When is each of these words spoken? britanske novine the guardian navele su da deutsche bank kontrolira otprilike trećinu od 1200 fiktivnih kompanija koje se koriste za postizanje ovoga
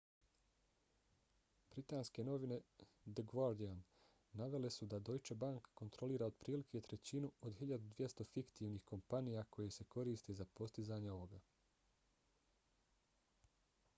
britanske 1.73 2.23
novine 2.29 2.55
the 3.17 3.25
guardian 3.33 3.83
navele 4.41 4.71
su 4.75 4.87
da 4.93 4.99
deutsche 5.09 5.37
bank 5.43 5.69
kontrolira 5.81 6.29
otprilike 6.33 6.81
trećinu 6.87 7.31
od 7.49 7.59
1200 7.61 8.27
fiktivnih 8.33 8.83
kompanija 8.93 9.43
koje 9.57 9.77
se 9.77 9.89
koriste 9.97 10.39
za 10.41 10.49
postizanje 10.61 11.11
ovoga 11.19 11.41